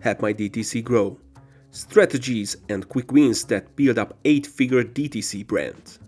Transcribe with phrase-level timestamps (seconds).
[0.00, 1.18] help my DTC grow.
[1.70, 6.00] Strategies and quick wins that build up eight figure DTC brands.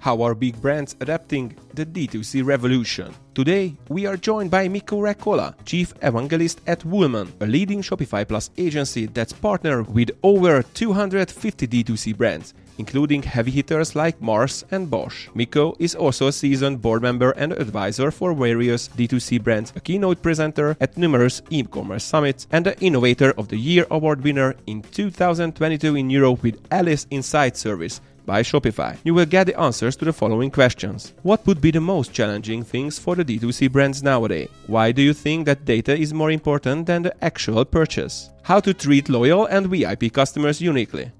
[0.00, 3.12] How are big brands adapting the D2C revolution?
[3.34, 8.48] Today, we are joined by Mikko Rekola, Chief Evangelist at Woolman, a leading Shopify Plus
[8.56, 15.28] agency that's partnered with over 250 D2C brands, including heavy hitters like Mars and Bosch.
[15.34, 20.22] Mikko is also a seasoned board member and advisor for various D2C brands, a keynote
[20.22, 25.94] presenter at numerous e-commerce summits, and the Innovator of the Year award winner in 2022
[25.94, 28.96] in Europe with Ellis Insight Service, by Shopify.
[29.04, 31.12] You will get the answers to the following questions.
[31.22, 34.48] What would be the most challenging things for the D2C brands nowadays?
[34.66, 38.30] Why do you think that data is more important than the actual purchase?
[38.42, 41.10] How to treat loyal and VIP customers uniquely?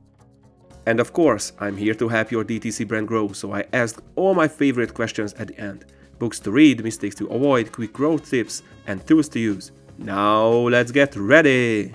[0.87, 4.34] And of course, I'm here to help your DTC brand grow, so I asked all
[4.34, 5.84] my favorite questions at the end.
[6.19, 9.73] Books to read, mistakes to avoid, quick growth tips, and tools to use.
[9.98, 11.95] Now let's get ready!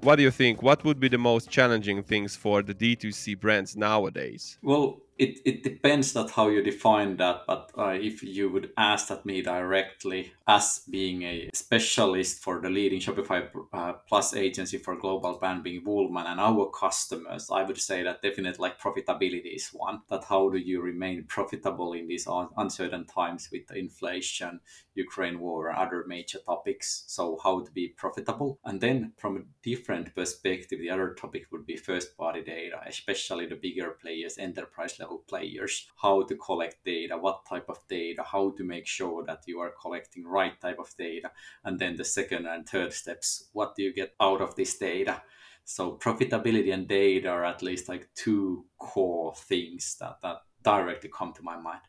[0.00, 0.62] What do you think?
[0.62, 4.56] What would be the most challenging things for the D2C brands nowadays?
[4.62, 9.08] Well, it, it depends that how you define that but uh, if you would ask
[9.08, 14.96] that me directly as being a specialist for the leading shopify uh, plus agency for
[14.96, 19.68] global brand being woolman and our customers i would say that definitely like profitability is
[19.68, 24.60] one that how do you remain profitable in these uncertain times with the inflation
[24.96, 27.04] ukraine war and other major topics?
[27.06, 28.58] So how to be profitable?
[28.64, 33.46] And then from a different perspective the other topic would be first party data especially
[33.46, 38.22] the bigger players enterprise level level players how to collect data what type of data
[38.22, 41.30] how to make sure that you are collecting right type of data
[41.64, 45.22] and then the second and third steps what do you get out of this data
[45.64, 51.32] so profitability and data are at least like two core things that, that directly come
[51.32, 51.80] to my mind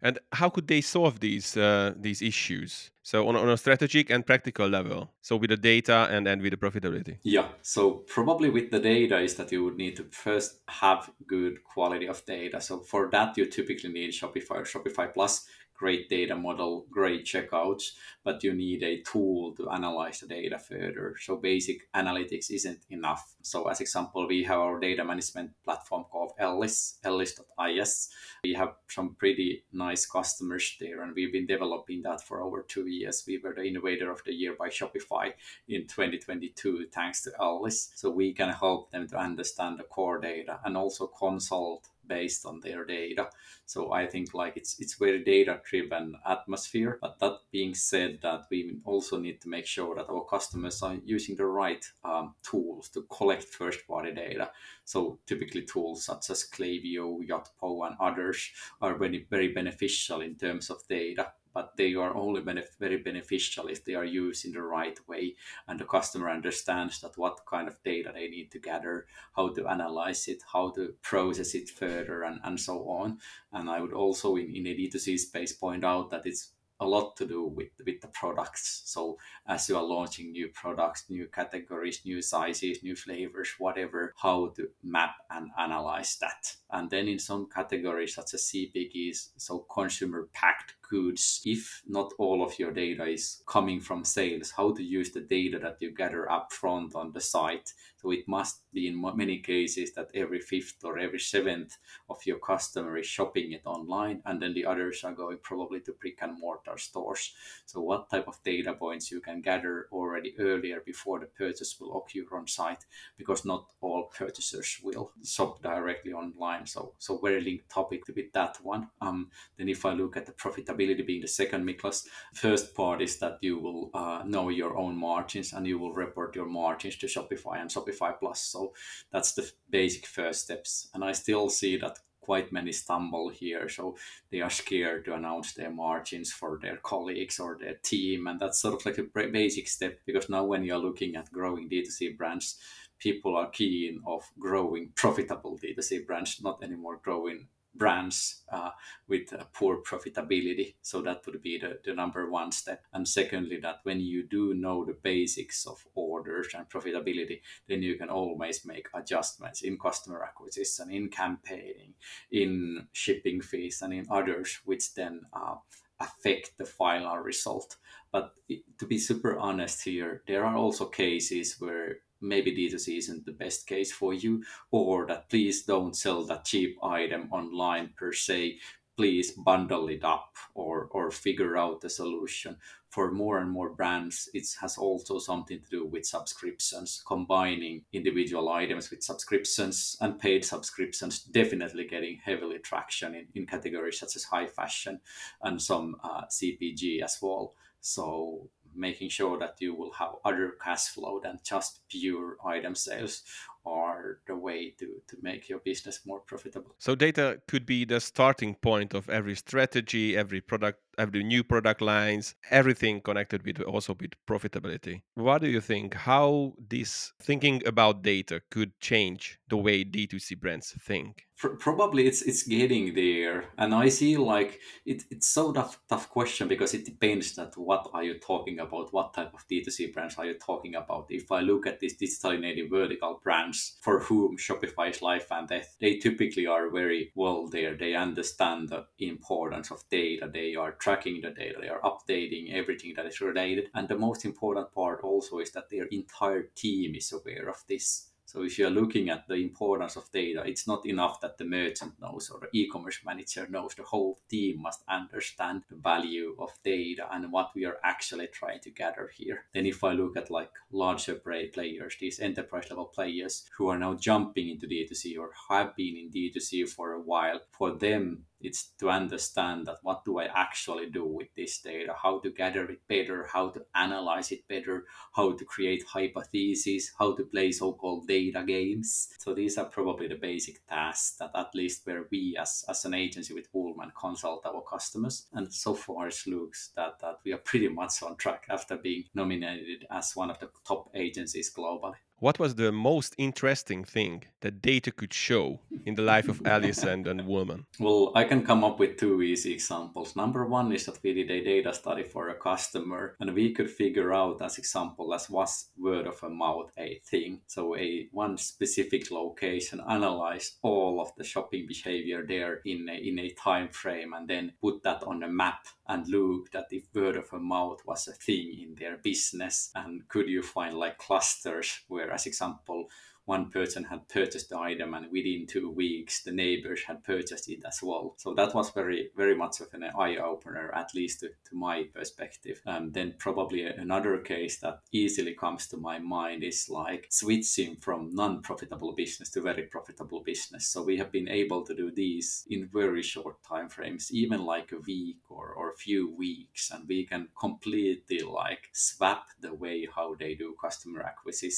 [0.00, 2.90] and how could they solve these uh, these issues?
[3.02, 5.10] So on, on a strategic and practical level.
[5.20, 7.18] So with the data and and with the profitability.
[7.22, 7.48] Yeah.
[7.62, 12.06] So probably with the data is that you would need to first have good quality
[12.06, 12.60] of data.
[12.60, 15.46] So for that you typically need Shopify or Shopify Plus
[15.82, 21.16] great data model, great checkouts, but you need a tool to analyze the data further.
[21.20, 23.34] So basic analytics isn't enough.
[23.42, 28.10] So as example, we have our data management platform called Ellis, ellis.is.
[28.44, 32.86] We have some pretty nice customers there and we've been developing that for over two
[32.92, 33.24] years.
[33.26, 35.32] We were the innovator of the year by Shopify
[35.68, 37.92] in 2022 thanks to Ellis.
[37.94, 42.60] So we can help them to understand the core data and also consult based on
[42.60, 43.28] their data.
[43.66, 46.98] So I think like it's it's very data driven atmosphere.
[47.00, 50.96] But that being said, that we also need to make sure that our customers are
[51.04, 54.50] using the right um, tools to collect first party data.
[54.84, 60.70] So typically tools such as Klaviyo, Yotpo, and others are very very beneficial in terms
[60.70, 64.62] of data but they are only benef- very beneficial if they are used in the
[64.62, 65.34] right way
[65.68, 69.66] and the customer understands that what kind of data they need to gather how to
[69.66, 73.18] analyze it how to process it further and, and so on.
[73.52, 76.52] And i would also in, in a d2c space point out that it's
[76.82, 78.82] a lot to do with with the products.
[78.86, 84.48] So as you are launching new products new categories new sizes new flavors whatever how
[84.56, 86.56] to map and analyze that.
[86.70, 92.44] And then in some categories such as cpgs so consumer packed goods if not all
[92.44, 96.28] of your data is coming from sales how to use the data that you gather
[96.30, 97.72] upfront on the site?
[97.96, 101.78] So it must be in many cases that every fifth or every seventh
[102.10, 105.92] of your customer is shopping it online and then the others are going probably to
[106.00, 107.32] brick and mortar stores.
[107.64, 111.96] So what type of data points you can gather already earlier before the purchase will
[111.96, 112.84] occur on site?
[113.16, 118.56] Because not all purchasers will shop directly online so so very linked topic with that
[118.62, 118.88] one.
[119.00, 122.06] Um then if i look at the profitability profitability being the second Miklos.
[122.34, 126.36] First part is that you will uh, know your own margins and you will report
[126.36, 128.40] your margins to Shopify and Shopify Plus.
[128.40, 128.72] So
[129.10, 130.88] that's the basic first steps.
[130.94, 133.68] And I still see that quite many stumble here.
[133.68, 133.96] So
[134.30, 138.28] they are scared to announce their margins for their colleagues or their team.
[138.28, 141.68] And that's sort of like a basic step because now when you're looking at growing
[141.68, 142.58] D2C brands,
[143.00, 148.70] people are keen of growing profitable D2C brands, not anymore growing brands uh,
[149.08, 150.74] with poor profitability.
[150.82, 152.84] So that would be the, the number one step.
[152.92, 157.96] And secondly, that when you do know the basics of orders and profitability, then you
[157.96, 161.94] can always make adjustments in customer acquisition, in campaigning,
[162.30, 165.54] in shipping fees, and in others, which then uh,
[166.00, 167.76] affect the final result.
[168.10, 168.34] But
[168.78, 173.66] to be super honest here, there are also cases where maybe D2C isn't the best
[173.66, 178.58] case for you, or that please don't sell that cheap item online per se.
[178.96, 182.56] Please bundle it up or, or figure out the solution
[182.92, 188.50] for more and more brands, it has also something to do with subscriptions, combining individual
[188.50, 194.24] items with subscriptions and paid subscriptions, definitely getting heavily traction in, in categories such as
[194.24, 195.00] high fashion
[195.40, 197.54] and some uh, CPG as well.
[197.80, 203.22] So making sure that you will have other cash flow than just pure item sales
[203.64, 206.74] are the way to, to make your business more profitable.
[206.78, 211.80] So data could be the starting point of every strategy, every product, every new product
[211.80, 215.02] lines, everything connected with also with profitability.
[215.14, 215.94] What do you think?
[215.94, 221.26] How this thinking about data could change the way D2C brands think?
[221.48, 226.48] probably it's it's getting there and i see like it, it's so tough tough question
[226.48, 230.26] because it depends that what are you talking about what type of d2c brands are
[230.26, 233.20] you talking about if i look at this digitally native vertical
[233.52, 235.76] brands for whom shopify is life and death.
[235.80, 237.76] They typically are very well there.
[237.76, 240.30] They understand the importance of data.
[240.32, 241.58] They are tracking the data.
[241.60, 243.68] They are updating everything that is related.
[243.74, 248.11] And the most important part also is that their entire team is aware of this
[248.32, 251.92] so if you're looking at the importance of data, it's not enough that the merchant
[252.00, 253.74] knows or the e-commerce manager knows.
[253.74, 258.60] The whole team must understand the value of data and what we are actually trying
[258.60, 259.44] to gather here.
[259.52, 263.92] Then if I look at like larger players, these enterprise level players who are now
[263.92, 268.90] jumping into D2C or have been in D2C for a while, for them it's to
[268.90, 273.28] understand that what do I actually do with this data, how to gather it better,
[273.32, 279.08] how to analyze it better, how to create hypotheses, how to play so-called data games.
[279.18, 282.94] So these are probably the basic tasks that at least where we as, as an
[282.94, 285.26] agency with Woolman consult our customers.
[285.32, 289.04] And so far it looks that, that we are pretty much on track after being
[289.14, 291.96] nominated as one of the top agencies globally.
[292.22, 296.84] What was the most interesting thing that data could show in the life of Ellis
[296.84, 297.66] and a Woolman?
[297.80, 300.14] Well, I can come up with two easy examples.
[300.14, 303.68] Number one is that we did a data study for a customer and we could
[303.68, 307.40] figure out as example as was word of a mouth a thing.
[307.48, 313.18] So a one specific location analyzed all of the shopping behavior there in a, in
[313.18, 317.16] a time frame and then put that on a map and looked at if word
[317.16, 321.80] of a mouth was a thing in their business and could you find like clusters
[321.88, 322.88] where as example
[323.24, 327.62] one person had purchased the item and within two weeks the neighbors had purchased it
[327.66, 328.14] as well.
[328.18, 332.60] So that was very very much of an eye-opener at least to, to my perspective.
[332.66, 338.14] Um, then probably another case that easily comes to my mind is like switching from
[338.14, 340.66] non-profitable business to very profitable business.
[340.66, 344.72] So we have been able to do these in very short time frames even like
[344.72, 346.70] a week or, or a few weeks.
[346.70, 351.52] And we can completely like swap the way how they do customer acquisition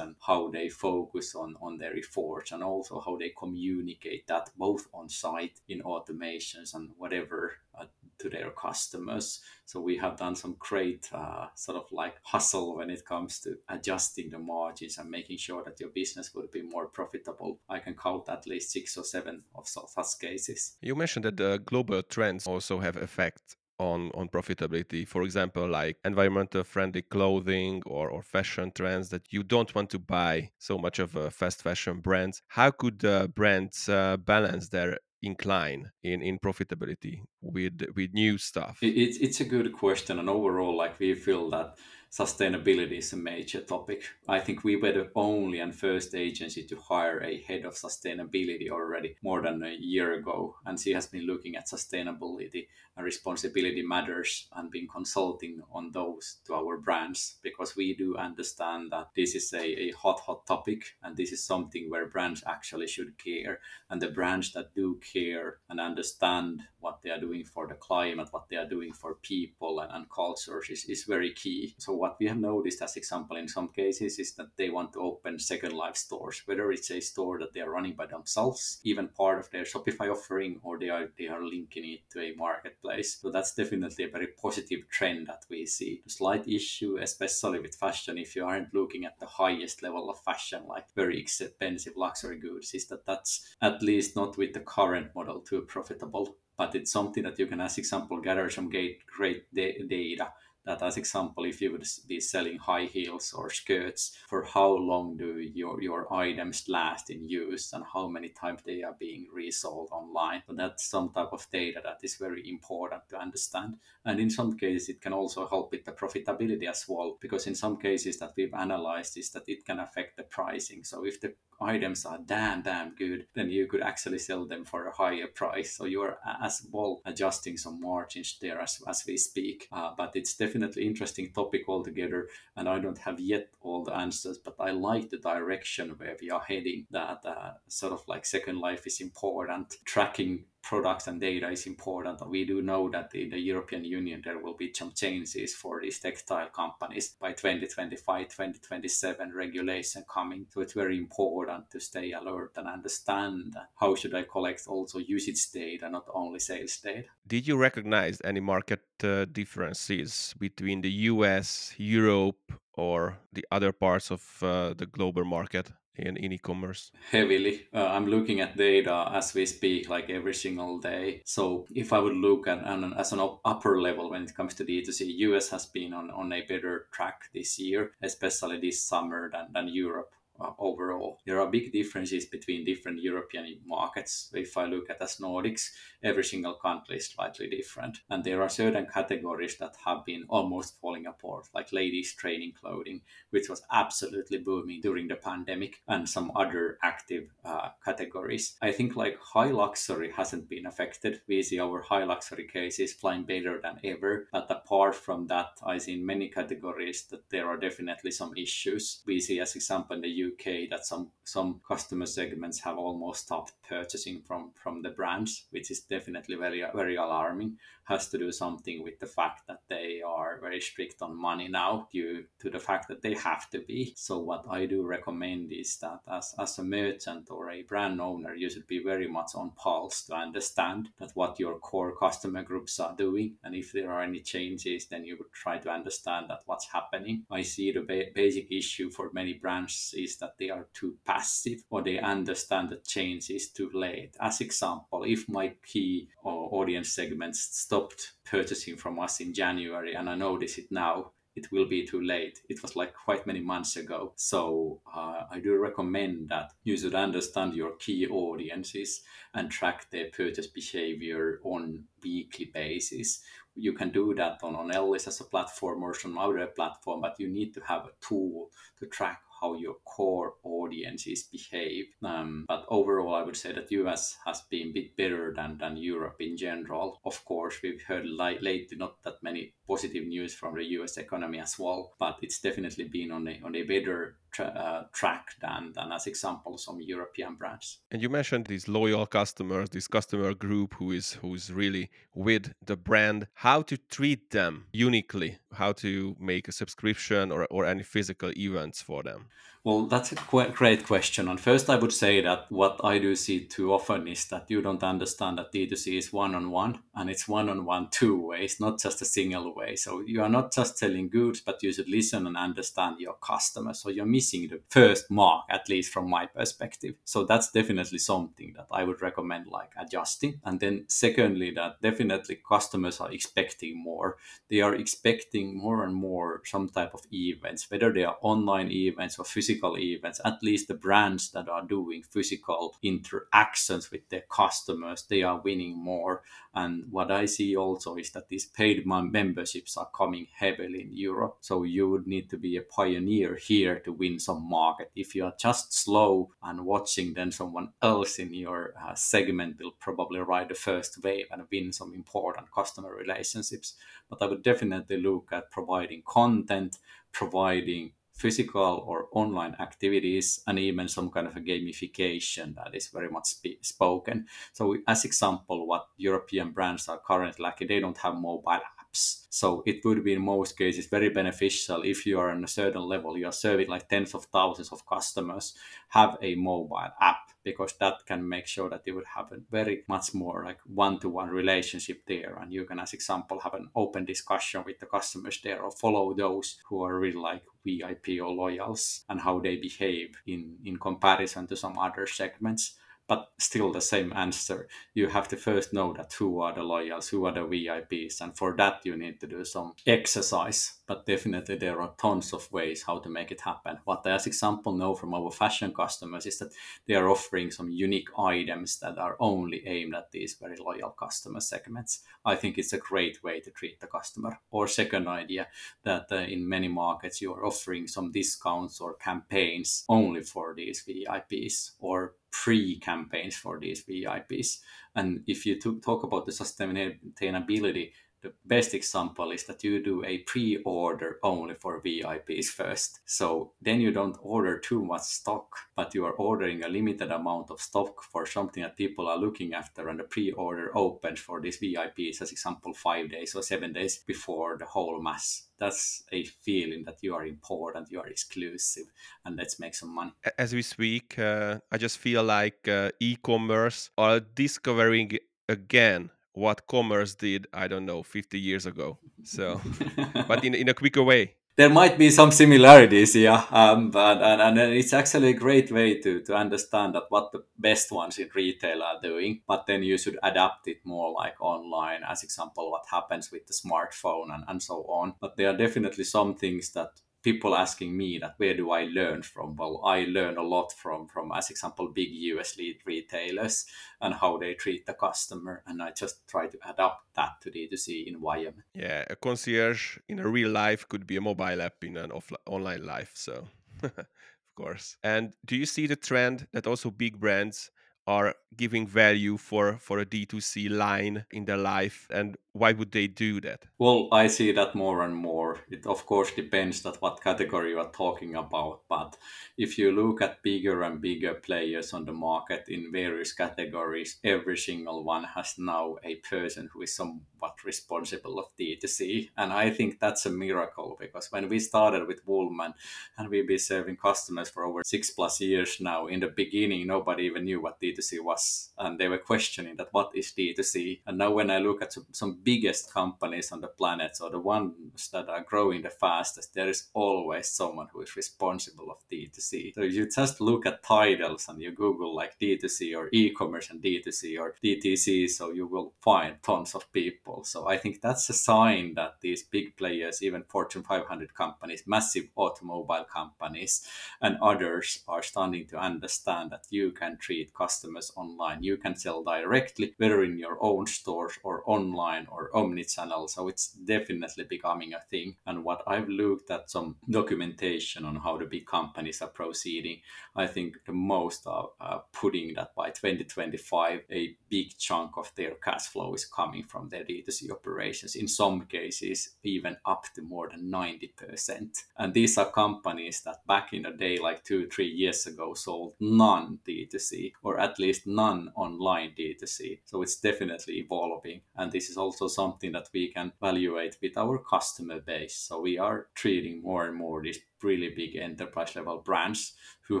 [0.20, 5.08] how they focus on, on their efforts and also how they communicate that both on
[5.08, 7.84] site in automations and whatever uh,
[8.18, 9.40] to their customers.
[9.64, 13.56] So we have done some great uh, sort of like hustle when it comes to
[13.68, 17.60] adjusting the margins and making sure that your business will be more profitable.
[17.68, 20.76] I can count at least six or seven of such cases.
[20.80, 25.08] You mentioned that the global trends also have effect on on profitability.
[25.08, 29.98] For example like environmental friendly clothing or, or fashion trends that you don't want to
[29.98, 32.42] buy so much of a fast fashion brands.
[32.48, 38.78] How could uh, brands uh, balance their incline in in profitability with with new stuff?
[38.82, 40.18] It's it's a good question.
[40.18, 41.76] And overall like we feel that
[42.10, 44.02] sustainability is a major topic.
[44.28, 48.68] I think we were the only and first agency to hire a head of sustainability
[48.68, 50.56] already more than a year ago.
[50.66, 56.38] And she has been looking at sustainability and responsibility matters and been consulting on those
[56.46, 60.82] to our brands because we do understand that this is a, a hot, hot topic
[61.04, 63.60] and this is something where brands actually should care.
[63.88, 68.28] And the brands that do care and understand what they are doing for the climate,
[68.32, 71.74] what they are doing for people and, and cultures is, is very key.
[71.78, 75.00] So what we have noticed as example in some cases is that they want to
[75.00, 79.06] open second life stores, whether it's a store that they are running by themselves, even
[79.08, 83.18] part of their Shopify offering, or they are they are linking it to a marketplace.
[83.20, 86.00] So that's definitely a very positive trend that we see.
[86.04, 90.22] The slight issue, especially with fashion, if you aren't looking at the highest level of
[90.22, 95.14] fashion, like very expensive luxury goods, is that that's at least not with the current
[95.14, 96.36] model too profitable.
[96.56, 100.30] But it's something that you can, as example, gather some great, great data
[100.64, 105.16] that as example if you would be selling high heels or skirts for how long
[105.16, 109.88] do your your items last in use and how many times they are being resold
[109.92, 113.74] online so that's some type of data that is very important to understand
[114.04, 117.54] and in some cases it can also help with the profitability as well because in
[117.54, 121.34] some cases that we've analyzed is that it can affect the pricing so if the
[121.60, 125.76] items are damn damn good, then you could actually sell them for a higher price.
[125.76, 129.68] So you're as well adjusting some margins there as, as we speak.
[129.72, 134.38] Uh, but it's definitely interesting topic altogether, and I don't have yet all the answers,
[134.38, 136.86] but I like the direction where we are heading.
[136.90, 142.28] That uh, sort of like Second Life is important, tracking products and data is important.
[142.28, 145.98] We do know that in the European Union there will be some changes for these
[145.98, 150.46] textile companies by 2025, 2027 regulation coming.
[150.50, 155.50] So it's very important to stay alert and understand how should I collect also usage
[155.52, 157.08] data, not only sales data.
[157.26, 164.10] Did you recognize any market uh, differences between the US, Europe, or the other parts
[164.10, 165.72] of uh, the global market?
[165.96, 166.92] In, in e-commerce?
[167.10, 167.66] Heavily.
[167.74, 171.22] Uh, I'm looking at data as we speak, like every single day.
[171.24, 174.64] So if I would look at an, as an upper level when it comes to
[174.64, 179.52] D2C, US has been on, on a better track this year, especially this summer than,
[179.52, 181.18] than Europe uh, overall.
[181.26, 184.30] There are big differences between different European markets.
[184.34, 185.70] If I look at as Nordics,
[186.02, 187.98] every single country is slightly different.
[188.08, 193.02] And there are certain categories that have been almost falling apart, like ladies' training clothing,
[193.30, 198.56] which was absolutely booming during the pandemic, and some other active uh, categories.
[198.62, 201.20] I think like high luxury hasn't been affected.
[201.28, 204.28] We see our high luxury cases flying better than ever.
[204.32, 209.02] But apart from that, I see in many categories that there are definitely some issues.
[209.06, 213.52] We see, as example, in the UK, that some some customer segments have almost stopped
[213.68, 217.56] purchasing from from the brands, which is definitely very very alarming
[217.90, 221.88] has to do something with the fact that they are very strict on money now
[221.92, 223.92] due to the fact that they have to be.
[223.96, 228.32] So what I do recommend is that as, as a merchant or a brand owner,
[228.34, 232.78] you should be very much on pulse to understand that what your core customer groups
[232.78, 233.34] are doing.
[233.42, 237.24] And if there are any changes, then you would try to understand that what's happening.
[237.28, 241.64] I see the ba- basic issue for many brands is that they are too passive
[241.70, 244.16] or they understand that change is too late.
[244.20, 250.08] As example, if my key or audience segments stopped purchasing from us in January, and
[250.08, 251.12] I notice it now.
[251.36, 252.40] It will be too late.
[252.48, 254.12] It was like quite many months ago.
[254.16, 260.10] So uh, I do recommend that you should understand your key audiences and track their
[260.10, 263.22] purchase behavior on weekly basis.
[263.54, 267.14] You can do that on, on Ellis as a platform or some other platform, but
[267.20, 268.50] you need to have a tool
[268.80, 271.86] to track how your core audiences behave.
[272.02, 275.76] Um, but overall, I would say that US has been a bit better than, than
[275.76, 277.00] Europe in general.
[277.04, 281.38] Of course, we've heard li- lately not that many positive news from the US economy
[281.38, 285.72] as well, but it's definitely been on a, on a better tra- uh, track than,
[285.74, 287.78] than, as example, some European brands.
[287.90, 292.52] And you mentioned these loyal customers, this customer group who is who is really with
[292.64, 293.26] the brand.
[293.34, 295.38] How to treat them uniquely?
[295.52, 299.26] How to make a subscription or, or any physical events for them?
[299.62, 301.28] Well, that's a great question.
[301.28, 304.62] And first, I would say that what I do see too often is that you
[304.62, 308.58] don't understand that D2C is one on one and it's one on one two ways,
[308.58, 309.76] not just a single way.
[309.76, 313.74] So you are not just selling goods, but you should listen and understand your customer.
[313.74, 316.94] So you're missing the first mark, at least from my perspective.
[317.04, 320.40] So that's definitely something that I would recommend like adjusting.
[320.44, 324.16] And then, secondly, that definitely customers are expecting more.
[324.50, 329.18] They are expecting more and more some type of events, whether they are online events
[329.18, 334.24] or physical physical events, at least the brands that are doing physical interactions with their
[334.30, 336.22] customers, they are winning more.
[336.52, 341.38] And what I see also is that these paid memberships are coming heavily in Europe.
[341.40, 344.90] So you would need to be a pioneer here to win some market.
[344.96, 349.74] If you are just slow and watching, then someone else in your uh, segment will
[349.78, 353.74] probably ride the first wave and win some important customer relationships.
[354.08, 356.78] But I would definitely look at providing content,
[357.12, 363.08] providing physical or online activities and even some kind of a gamification that is very
[363.08, 364.26] much sp- spoken.
[364.52, 368.60] So, as example, what European brands are currently lacking, they don't have mobile
[368.92, 372.82] So it would be in most cases very beneficial if you are on a certain
[372.82, 375.54] level, you are serving like tens of thousands of customers,
[375.88, 379.84] have a mobile app because that can make sure that you would have a very
[379.88, 382.38] much more like one-to-one relationship there.
[382.40, 386.12] And you can as example have an open discussion with the customers there or follow
[386.12, 391.46] those who are really like vip or loyals and how they behave in in comparison
[391.46, 392.74] to some other segments
[393.10, 394.68] but still the same answer.
[394.94, 398.38] You have to first know that who are the loyals, who are the VIPs, and
[398.38, 400.74] for that you need to do some exercise.
[400.86, 403.78] But definitely there are tons of ways how to make it happen.
[403.84, 406.52] What I, as example, know from our fashion customers is that
[406.86, 411.40] they are offering some unique items that are only aimed at these very loyal customer
[411.40, 412.04] segments.
[412.24, 414.38] I think it's a great way to treat the customer.
[414.52, 415.48] Or second idea
[415.82, 420.84] that uh, in many markets you are offering some discounts or campaigns only for these
[420.84, 424.58] VIPs or pre-campaigns for these VIPs.
[424.94, 430.18] And if you talk about the sustainability, the best example is that you do a
[430.18, 433.00] pre-order only for VIPs first.
[433.06, 437.50] So then you don't order too much stock, but you are ordering a limited amount
[437.50, 441.58] of stock for something that people are looking after and the pre-order opens for these
[441.58, 445.44] VIPs as example five days or seven days before the whole mass.
[445.58, 448.86] That's a feeling that you are important, you are exclusive,
[449.24, 450.12] and let's make some money.
[450.38, 456.10] As we speak, uh, I just feel like uh, e-commerce are discovering again
[456.40, 458.98] what commerce did i don't know 50 years ago.
[459.22, 459.60] So
[460.28, 461.34] but in, in a quicker way.
[461.56, 466.00] There might be some similarities yeah um, but and, and it's actually a great way
[466.00, 469.98] to to understand that what the best ones in retail are doing but then you
[469.98, 474.62] should adapt it more like online as example what happens with the smartphone and, and
[474.62, 475.14] so on.
[475.20, 479.22] But there are definitely some things that people asking me that where do I learn
[479.22, 479.56] from?
[479.56, 483.66] Well, I learn a lot from from as example big US lead retailers
[484.00, 488.06] and how they treat the customer, and I just try to adapt that to D2C
[488.06, 488.64] environment.
[488.74, 492.44] Yeah, a concierge in a real life could be a mobile app in an offline
[492.46, 493.12] online life.
[493.14, 493.48] So,
[493.82, 494.06] of
[494.54, 494.96] course.
[495.02, 497.70] And do you see the trend that also big brands
[498.06, 503.06] are giving value for for a d2c line in their life and why would they
[503.06, 503.64] do that?
[503.78, 505.58] Well i see that more and more.
[505.70, 509.16] It of course depends that what category you are talking about but
[509.56, 514.56] if you look at bigger and bigger players on the market in various categories every
[514.56, 516.94] single one has now a person who is
[517.40, 522.26] somewhat responsible of d2c and i think that's a miracle because when we started with
[522.26, 522.72] woolman
[523.18, 527.24] and we've been serving customers for over six plus years now in the beginning nobody
[527.24, 531.30] even knew what d2c was and they were questioning that what is d2c and now
[531.30, 535.42] when i look at some, biggest companies on the planet, so the ones that are
[535.42, 539.74] growing the fastest, there is always someone who is responsible of D2C.
[539.74, 544.38] So you just look at titles and you Google like D2C or e-commerce and D2C
[544.40, 547.29] or DTC, so you will find tons of people.
[547.44, 552.28] So I think that's a sign that these big players, even Fortune 500 companies, massive
[552.36, 553.86] automobile companies,
[554.20, 558.62] and others are starting to understand that you can treat customers online.
[558.62, 563.28] You can sell directly, whether in your own stores or online or omni-channel.
[563.28, 565.36] So it's definitely becoming a thing.
[565.46, 570.00] And what I've looked at some documentation on how the big companies are proceeding,
[570.34, 575.54] I think the most are uh, putting that by 2025, a big chunk of their
[575.54, 578.16] cash flow is coming from their D2C operations.
[578.16, 581.84] In some cases, even up to more than 90%.
[581.98, 585.94] And these are companies that back in the day, like two, three years ago, sold
[586.00, 589.80] none D2C or at least none online D2C.
[589.84, 591.40] So it's definitely evolving.
[591.56, 595.34] And this is also something that we can evaluate with our customer base.
[595.34, 599.54] So we are treating more and more these really big enterprise level brands
[599.88, 600.00] who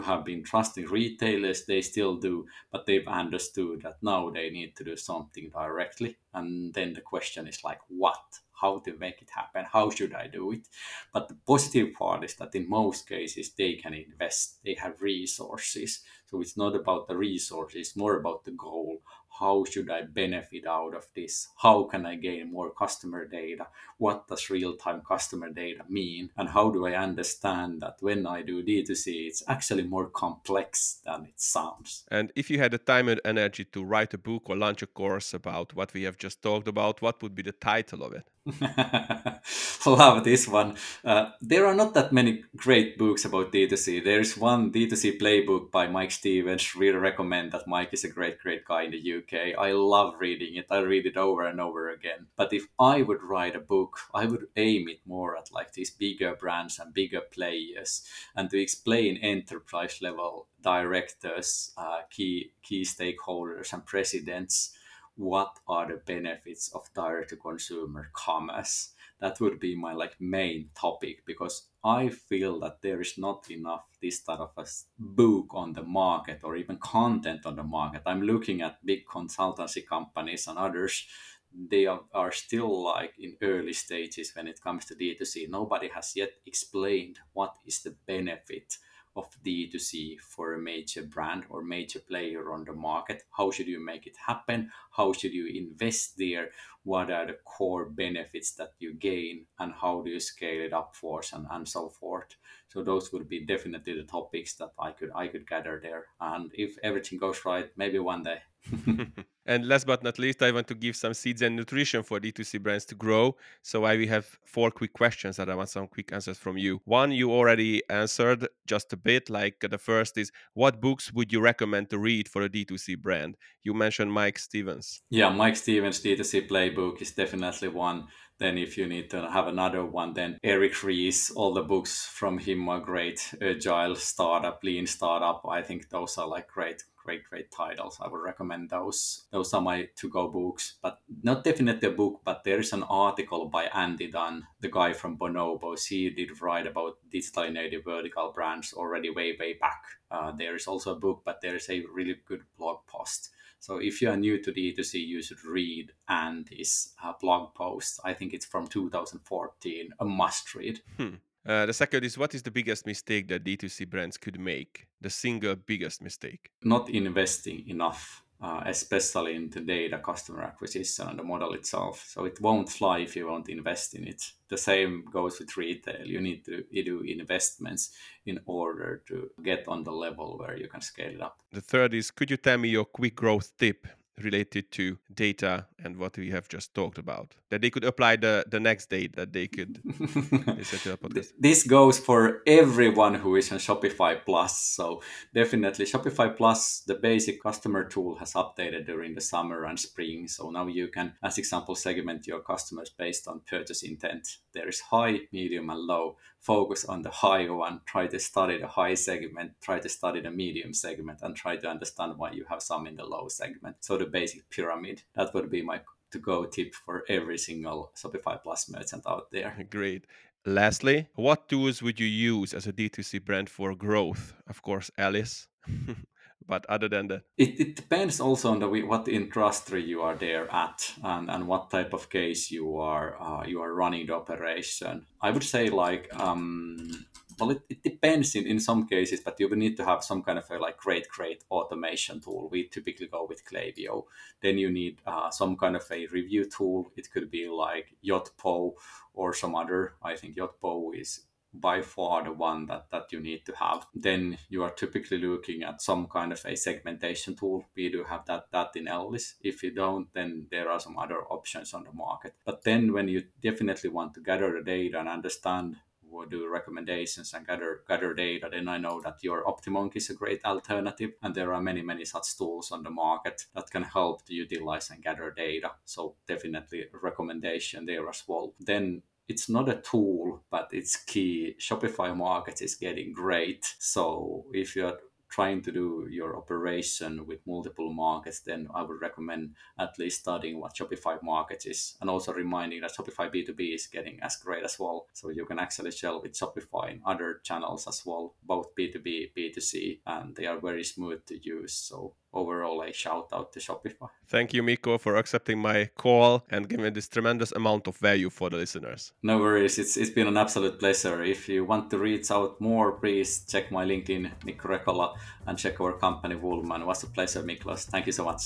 [0.00, 1.64] have been trusting retailers.
[1.64, 6.16] They still do, but they've understood that now they need to do something directly.
[6.32, 8.22] And then the question is like, what?
[8.52, 9.64] How to make it happen?
[9.64, 10.68] How should I do it?
[11.14, 14.58] But the positive part is that in most cases they can invest.
[14.62, 16.00] They have resources.
[16.26, 19.00] So it's not about the resources, more about the goal
[19.40, 21.48] how should I benefit out of this?
[21.56, 23.66] How can I gain more customer data?
[23.96, 26.30] What does real time customer data mean?
[26.36, 31.24] And how do I understand that when I do D2C, it's actually more complex than
[31.24, 32.04] it sounds?
[32.08, 34.86] And if you had the time and energy to write a book or launch a
[34.86, 38.26] course about what we have just talked about, what would be the title of it?
[39.86, 40.76] Love this one.
[41.04, 44.02] Uh, there are not that many great books about D2C.
[44.04, 46.74] There's one D2C playbook by Mike Stevens.
[46.74, 47.66] Really recommend that.
[47.66, 49.29] Mike is a great, great guy in the UK.
[49.32, 50.66] I love reading it.
[50.70, 52.26] I read it over and over again.
[52.36, 55.90] But if I would write a book, I would aim it more at like these
[55.90, 58.02] bigger brands and bigger players
[58.34, 64.74] and to explain enterprise level directors, uh, key key stakeholders and presidents
[65.16, 70.70] what are the benefits of direct to consumer commerce that would be my like main
[70.74, 74.64] topic because i feel that there is not enough this type of a
[74.98, 78.02] book on the market or even content on the market.
[78.06, 81.06] I'm looking at big consultancy companies and others.
[81.52, 86.12] They are, are still like in early stages when it comes to d2c nobody has
[86.14, 88.76] yet explained what is the benefit
[89.16, 93.24] of D2C for a major brand or major player on the market.
[93.36, 94.70] How should you make it happen?
[94.92, 96.50] How should you invest there?
[96.84, 100.94] What are the core benefits that you gain and how do you scale it up
[100.94, 102.36] for and, and so forth.
[102.72, 106.06] So those would be definitely the topics that I could I could gather there.
[106.20, 108.38] And if everything goes right, maybe one day.
[109.46, 112.62] and last but not least, I want to give some seeds and nutrition for D2C
[112.62, 113.36] brands to grow.
[113.62, 116.80] So I have four quick questions that I want some quick answers from you.
[116.84, 119.28] One you already answered just a bit.
[119.28, 123.36] Like the first is what books would you recommend to read for a D2C brand?
[123.64, 125.02] You mentioned Mike Stevens.
[125.10, 128.06] Yeah, Mike Stevens D2C playbook is definitely one
[128.40, 132.38] then if you need to have another one, then Eric Ries, all the books from
[132.38, 133.34] him are great.
[133.40, 135.44] Agile startup, lean startup.
[135.48, 137.98] I think those are like great, great, great titles.
[138.00, 139.26] I would recommend those.
[139.30, 143.50] Those are my to-go books, but not definitely a book, but there is an article
[143.50, 145.86] by Andy Dunn, the guy from Bonobos.
[145.86, 149.82] He did write about digitally native vertical brands already way, way back.
[150.10, 153.76] Uh, there is also a book, but there is a really good blog post so
[153.76, 158.00] if you are new to D2C, you should read Andy's uh, blog post.
[158.02, 160.80] I think it's from 2014, a must read.
[160.96, 161.16] Hmm.
[161.46, 164.86] Uh, the second is what is the biggest mistake that D2C brands could make?
[165.00, 166.50] The single biggest mistake?
[166.62, 172.04] Not investing enough uh, especially in today the customer acquisition and the model itself.
[172.08, 174.32] So it won't fly if you won't invest in it.
[174.48, 176.06] The same goes with retail.
[176.06, 177.90] You need to do investments
[178.26, 181.38] in order to get on the level where you can scale it up.
[181.52, 183.86] The third is could you tell me your quick growth tip
[184.24, 188.44] related to data and what we have just talked about that they could apply the
[188.48, 189.80] the next day that they could
[191.38, 195.02] this goes for everyone who is on shopify plus so
[195.34, 200.50] definitely shopify plus the basic customer tool has updated during the summer and spring so
[200.50, 205.20] now you can as example segment your customers based on purchase intent there is high
[205.32, 209.78] medium and low focus on the high one, try to study the high segment, try
[209.78, 213.04] to study the medium segment, and try to understand why you have some in the
[213.04, 213.76] low segment.
[213.80, 215.02] So the basic pyramid.
[215.14, 215.80] That would be my
[216.12, 219.54] to go tip for every single Shopify Plus merchant out there.
[219.70, 220.06] Great.
[220.44, 224.32] Lastly, what tools would you use as a D2C brand for growth?
[224.48, 225.46] Of course, Ellis.
[226.50, 230.52] but other than that it, it depends also on the what industry you are there
[230.52, 235.06] at and, and what type of case you are uh, you are running the operation.
[235.22, 237.06] I would say like um,
[237.38, 240.38] well it, it depends in, in some cases but you need to have some kind
[240.38, 242.48] of a like great great automation tool.
[242.50, 244.04] We typically go with Klaviyo.
[244.42, 246.90] Then you need uh, some kind of a review tool.
[246.96, 248.74] It could be like yotpo
[249.14, 249.94] or some other.
[250.02, 253.86] I think yotpo is by far the one that, that you need to have.
[253.94, 257.64] Then you are typically looking at some kind of a segmentation tool.
[257.76, 259.34] We do have that, that in Ellis.
[259.40, 262.34] If you don't, then there are some other options on the market.
[262.44, 265.76] But then when you definitely want to gather the data and understand
[266.10, 270.14] what do recommendations and gather gather data, then I know that your Optimonk is a
[270.14, 271.12] great alternative.
[271.22, 274.90] And there are many, many such tools on the market that can help to utilize
[274.90, 275.72] and gather data.
[275.84, 278.54] So definitely recommendation there as well.
[278.58, 281.54] Then it's not a tool, but it's key.
[281.58, 283.64] Shopify Markets is getting great.
[283.78, 289.54] So if you're trying to do your operation with multiple markets, then I would recommend
[289.78, 294.18] at least studying what Shopify Markets is and also reminding that Shopify B2B is getting
[294.22, 295.06] as great as well.
[295.12, 300.00] So you can actually sell with Shopify in other channels as well, both B2B, B2C,
[300.06, 301.74] and they are very smooth to use.
[301.74, 304.08] So overall a shout out to Shopify.
[304.26, 308.50] Thank you, Mikko, for accepting my call and giving this tremendous amount of value for
[308.50, 309.12] the listeners.
[309.22, 309.78] No worries.
[309.78, 311.22] It's, it's been an absolute pleasure.
[311.22, 315.16] If you want to reach out more, please check my LinkedIn, Mikko Rekola,
[315.46, 316.82] and check our company, Woolman.
[316.82, 317.84] It was a pleasure, Miklos.
[317.84, 318.42] Thank you so much.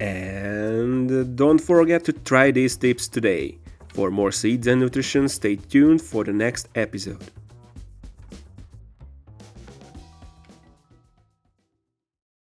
[0.00, 3.58] And don't forget to try these tips today.
[3.88, 7.30] For more seeds and nutrition, stay tuned for the next episode.